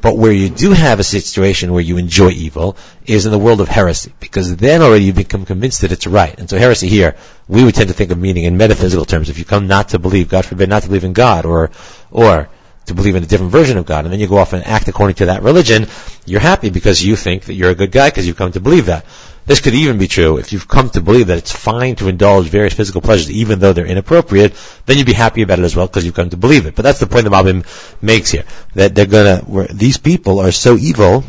[0.00, 3.60] But where you do have a situation where you enjoy evil is in the world
[3.60, 6.38] of heresy, because then already you become convinced that it's right.
[6.38, 7.16] And so heresy here,
[7.48, 9.30] we would tend to think of meaning in metaphysical terms.
[9.30, 11.70] If you come not to believe, God forbid, not to believe in God, or,
[12.10, 12.48] or
[12.86, 14.88] to believe in a different version of God, and then you go off and act
[14.88, 15.86] according to that religion,
[16.26, 18.86] you're happy because you think that you're a good guy because you've come to believe
[18.86, 19.04] that.
[19.46, 22.46] This could even be true if you've come to believe that it's fine to indulge
[22.46, 24.54] various physical pleasures, even though they're inappropriate.
[24.86, 26.74] Then you'd be happy about it as well because you've come to believe it.
[26.74, 27.66] But that's the point that Malbim
[28.00, 28.44] makes here
[28.74, 29.66] that they're gonna.
[29.70, 31.24] These people are so evil,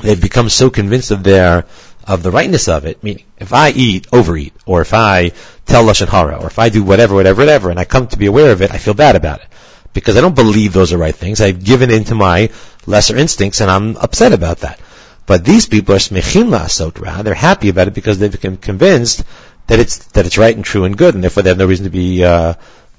[0.00, 1.66] they've become so convinced of their
[2.04, 3.02] of the rightness of it.
[3.02, 5.32] Meaning, if I eat, overeat, or if I
[5.66, 8.26] tell lashon hara, or if I do whatever, whatever, whatever, and I come to be
[8.26, 9.48] aware of it, I feel bad about it
[9.92, 11.40] because I don't believe those are right things.
[11.40, 12.50] I've given in to my
[12.86, 14.80] lesser instincts, and I'm upset about that.
[15.26, 17.22] But these people are smechim la'asot ra.
[17.22, 19.24] They're happy about it because they've become convinced
[19.68, 21.84] that it's that it's right and true and good, and therefore they have no reason
[21.84, 22.54] to be uh,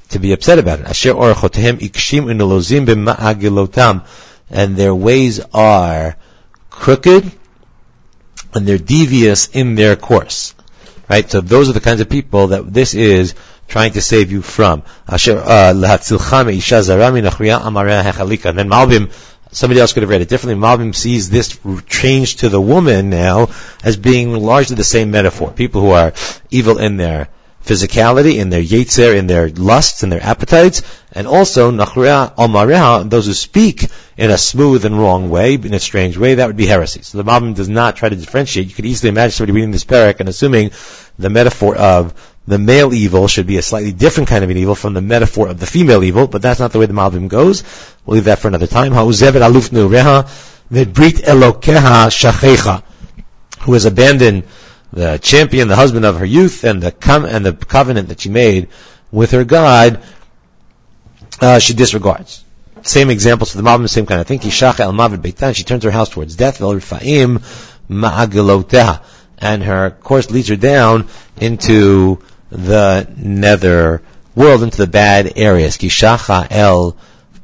[0.10, 0.86] to be upset about it.
[0.86, 4.08] Asher orchotehem ikshim unelozim b'ma'agilotam,
[4.50, 6.16] and their ways are
[6.70, 7.32] crooked
[8.56, 10.54] and they're devious in their course.
[11.10, 11.30] Right?
[11.30, 13.36] So those are the kinds of people that this is
[13.74, 14.84] trying to save you from.
[15.08, 15.18] Uh,
[17.18, 17.66] nachriya.
[18.46, 19.12] And then Malbim
[19.52, 20.62] somebody else could have read it differently.
[20.62, 23.50] Malbim sees this change to the woman now
[23.84, 25.52] as being largely the same metaphor.
[25.52, 26.14] People who are
[26.52, 27.30] evil in their
[27.64, 30.84] physicality, in their yetzer, in their lusts, in their appetites,
[31.14, 35.80] and also nachrea almareha, those who speak in a smooth and wrong way, in a
[35.80, 37.02] strange way, that would be heresy.
[37.02, 38.68] So the Malbim does not try to differentiate.
[38.68, 40.72] You could easily imagine somebody reading this parak and assuming
[41.18, 42.14] the metaphor of
[42.46, 45.48] the male evil should be a slightly different kind of an evil from the metaphor
[45.48, 47.64] of the female evil, but that's not the way the Malbim goes.
[48.06, 48.92] We'll leave that for another time.
[53.62, 54.44] who has abandoned
[54.92, 58.30] the champion, the husband of her youth, and the com- and the covenant that she
[58.30, 58.68] made
[59.12, 60.04] with her God,
[61.40, 62.44] uh, she disregards.
[62.82, 64.40] Same examples for the Malbim, same kind of thing.
[64.40, 66.62] Kishacha el mavet beitan, she turns her house towards death.
[69.40, 72.20] And her course leads her down into
[72.54, 74.02] the nether
[74.36, 75.78] world, into the bad areas.
[75.78, 76.96] Kishacha el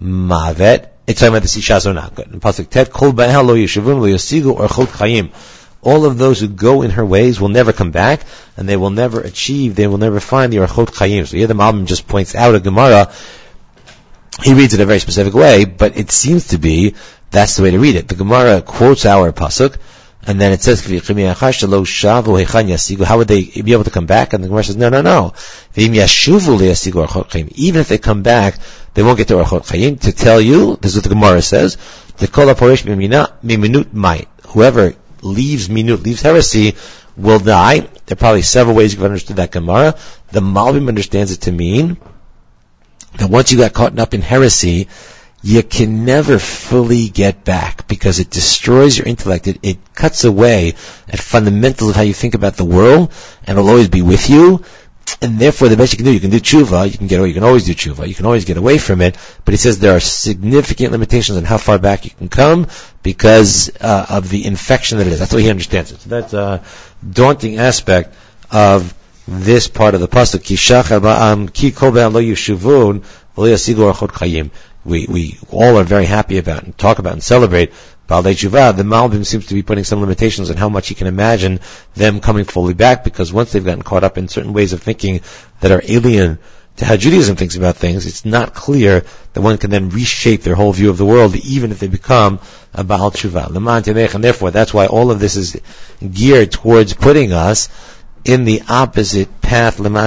[0.02, 0.88] mavet.
[1.08, 2.12] It's talking about the Sisha Zonah.
[2.40, 5.32] Pasuk Tet, Kol Ba'el lo yeshuvun lo or chayim.
[5.82, 8.22] All of those who go in her ways will never come back,
[8.58, 11.26] and they will never achieve, they will never find the Orchot Chayim.
[11.26, 13.12] So here the Malbim just points out a Gemara.
[14.44, 16.96] He reads it a very specific way, but it seems to be
[17.32, 18.08] that's the way to read it.
[18.08, 19.78] The Gemara quotes our pasuk,
[20.30, 20.94] and then it says, How
[23.18, 24.34] would they be able to come back?
[24.34, 25.34] And the Gemara says, No, no, no.
[25.76, 25.96] Even
[27.82, 28.60] if they come back,
[28.94, 30.00] they won't get to Orchot Chayim.
[30.02, 31.78] To tell you, this is what the Gemara says.
[34.50, 36.76] Whoever leaves minut, leaves heresy,
[37.18, 37.80] will die.
[37.80, 39.96] There are probably several ways you can understand that Gemara.
[40.32, 41.98] The Malbim understands it to mean
[43.18, 44.90] that once you got caught up in heresy,
[45.42, 49.48] you can never fully get back because it destroys your intellect.
[49.48, 50.70] It, it cuts away
[51.08, 53.14] at fundamentals of how you think about the world
[53.46, 54.64] and it'll always be with you.
[55.22, 57.30] And therefore, the best you can do, you can do tshuva, you can get away,
[57.30, 59.80] you can always do tshuva, you can always get away from it, but he says
[59.80, 62.68] there are significant limitations on how far back you can come
[63.02, 65.20] because uh, of the infection that it is.
[65.20, 66.02] That's way he understands it.
[66.02, 66.64] So that's a
[67.10, 68.14] daunting aspect
[68.52, 68.94] of
[69.28, 70.44] this part of the pasuk.
[74.86, 77.72] We, we all are very happy about and talk about and celebrate
[78.10, 81.06] Baalei Tshuva, the Malbim seems to be putting some limitations on how much he can
[81.06, 81.60] imagine
[81.94, 85.22] them coming fully back, because once they've gotten caught up in certain ways of thinking
[85.60, 86.40] that are alien
[86.78, 89.04] to how Judaism thinks about things, it's not clear
[89.34, 92.40] that one can then reshape their whole view of the world, even if they become
[92.74, 94.16] a Baal Tshuva.
[94.16, 95.62] And therefore, that's why all of this is
[96.00, 97.70] geared towards putting us
[98.26, 99.78] in the opposite path.
[99.78, 100.06] So you go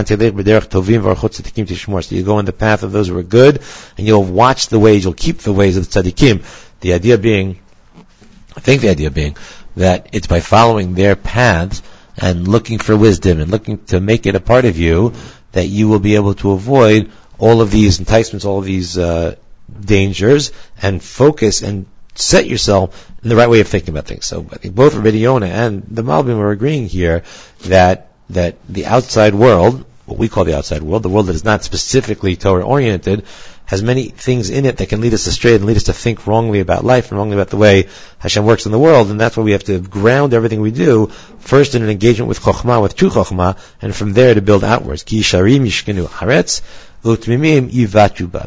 [2.38, 3.62] in the path of those who are good,
[3.96, 6.44] and you'll watch the ways, you'll keep the ways of the tzaddikim.
[6.80, 7.60] The idea being,
[8.56, 9.36] I think the idea being,
[9.76, 11.82] that it's by following their paths
[12.18, 15.14] and looking for wisdom and looking to make it a part of you
[15.52, 19.36] that you will be able to avoid all of these enticements, all of these uh,
[19.80, 24.26] dangers, and focus and set yourself in the right way of thinking about things.
[24.26, 27.22] So I think both Rabbi and the Malbim are agreeing here
[27.62, 31.44] that that the outside world, what we call the outside world, the world that is
[31.44, 33.24] not specifically Torah oriented,
[33.66, 36.26] has many things in it that can lead us astray and lead us to think
[36.26, 37.88] wrongly about life and wrongly about the way
[38.18, 39.10] Hashem works in the world.
[39.10, 41.06] And that's why we have to ground everything we do
[41.38, 45.04] first in an engagement with Chokhmah, with true Chokhmah, and from there to build outwards.
[45.04, 46.62] Ki sharim yishkenu haretz,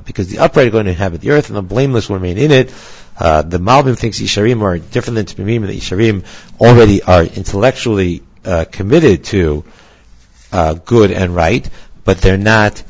[0.06, 2.52] because the upright are going to inhabit the earth and the blameless will remain in
[2.52, 2.74] it.
[3.18, 6.26] Uh, the Malbim thinks Yisharim are different than Tmimim, and the Yisharim
[6.60, 9.64] already are intellectually uh, committed to
[10.52, 11.70] uh, good and right,
[12.04, 12.84] but they're not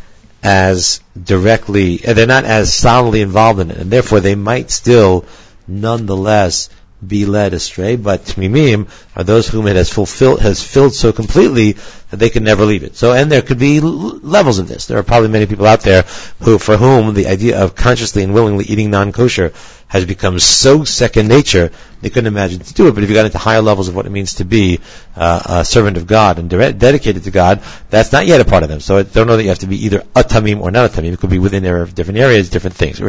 [0.44, 5.26] as directly, uh, they're not as solidly involved in it, and therefore they might still,
[5.68, 6.70] nonetheless,
[7.06, 11.74] be led astray, but Tmimim are those whom it has fulfilled, has filled so completely
[12.10, 12.96] that they can never leave it.
[12.96, 14.86] So, and there could be l- levels of this.
[14.86, 16.04] There are probably many people out there
[16.40, 19.54] who, for whom the idea of consciously and willingly eating non-kosher
[19.88, 21.72] has become so second nature,
[22.02, 22.96] they couldn't imagine to do it.
[22.96, 24.80] But if you got into higher levels of what it means to be
[25.16, 28.64] uh, a servant of God and de- dedicated to God, that's not yet a part
[28.64, 28.80] of them.
[28.80, 31.02] So I don't know that you have to be either a tamim or not a
[31.02, 31.14] tamim.
[31.14, 33.00] It could be within their different areas, different things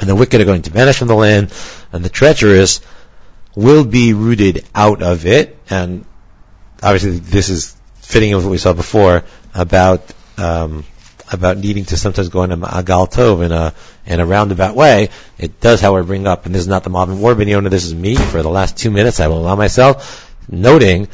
[0.00, 1.52] and the wicked are going to vanish from the land,
[1.92, 2.80] and the treacherous
[3.54, 5.58] will be rooted out of it.
[5.68, 6.04] And
[6.82, 9.24] obviously, this is fitting with what we saw before
[9.54, 10.84] about um,
[11.30, 13.74] about needing to sometimes go into agal tov in a
[14.06, 15.10] in a roundabout way.
[15.38, 17.60] It does, however, bring up, and this is not the modern war video.
[17.60, 19.20] This is me for the last two minutes.
[19.20, 21.08] I will allow myself noting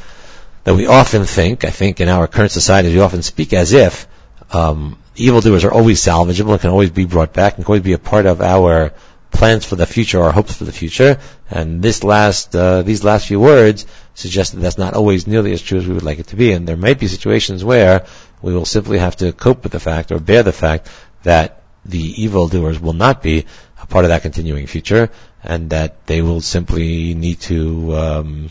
[0.64, 4.06] that we often think, I think in our current society, we often speak as if
[4.50, 7.92] um, evildoers are always salvageable and can always be brought back and can always be
[7.92, 8.92] a part of our
[9.30, 11.18] plans for the future, our hopes for the future.
[11.50, 15.62] And this last, uh, these last few words suggest that that's not always nearly as
[15.62, 16.52] true as we would like it to be.
[16.52, 18.06] And there might be situations where
[18.42, 20.88] we will simply have to cope with the fact or bear the fact
[21.22, 23.46] that the evildoers will not be
[23.80, 25.10] a part of that continuing future
[25.42, 28.50] and that they will simply need to um,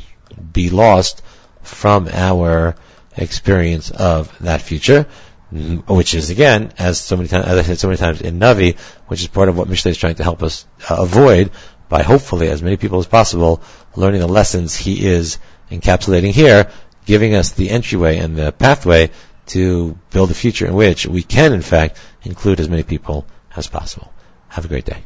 [0.53, 1.21] be lost
[1.61, 2.75] from our
[3.15, 5.07] experience of that future
[5.51, 8.77] which is again, as so many times, as I said so many times in Navi,
[9.07, 11.51] which is part of what Mishlei is trying to help us uh, avoid
[11.89, 13.61] by hopefully as many people as possible
[13.95, 15.37] learning the lessons he is
[15.71, 16.69] encapsulating here,
[17.05, 19.09] giving us the entryway and the pathway
[19.47, 23.25] to build a future in which we can in fact include as many people
[23.55, 24.13] as possible.
[24.49, 25.03] Have a great day.